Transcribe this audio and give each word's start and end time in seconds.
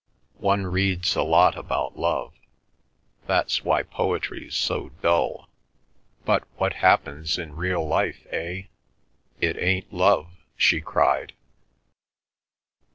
One 0.39 0.65
reads 0.65 1.15
a 1.15 1.21
lot 1.21 1.55
about 1.55 1.95
love—that's 1.95 3.63
why 3.63 3.83
poetry's 3.83 4.55
so 4.55 4.89
dull. 5.03 5.47
But 6.25 6.43
what 6.57 6.73
happens 6.81 7.37
in 7.37 7.55
real 7.55 7.87
life, 7.87 8.25
eh? 8.31 8.63
It 9.41 9.57
ain't 9.59 9.93
love!" 9.93 10.37
she 10.57 10.81
cried. 10.81 11.33